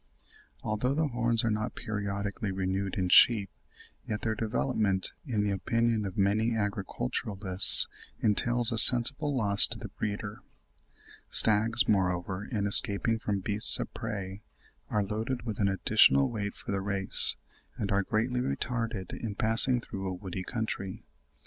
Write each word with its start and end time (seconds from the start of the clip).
Although 0.63 0.95
the 0.95 1.09
horns 1.09 1.43
are 1.43 1.51
not 1.51 1.75
periodically 1.75 2.49
renewed 2.51 2.95
in 2.95 3.07
sheep, 3.09 3.51
yet 4.03 4.23
their 4.23 4.33
development, 4.33 5.11
in 5.27 5.43
the 5.43 5.51
opinion 5.51 6.05
of 6.07 6.17
many 6.17 6.55
agriculturists, 6.57 7.87
entails 8.19 8.71
a 8.71 8.79
sensible 8.79 9.35
loss 9.37 9.67
to 9.67 9.77
the 9.77 9.89
breeder. 9.89 10.41
Stags, 11.29 11.87
moreover, 11.87 12.43
in 12.45 12.65
escaping 12.65 13.19
from 13.19 13.41
beasts 13.41 13.77
of 13.79 13.93
prey 13.93 14.41
are 14.89 15.03
loaded 15.03 15.43
with 15.45 15.59
an 15.59 15.67
additional 15.67 16.31
weight 16.31 16.55
for 16.55 16.71
the 16.71 16.81
race, 16.81 17.35
and 17.77 17.91
are 17.91 18.01
greatly 18.01 18.39
retarded 18.39 19.13
in 19.13 19.35
passing 19.35 19.79
through 19.79 20.07
a 20.07 20.13
woody 20.15 20.41
country. 20.43 21.03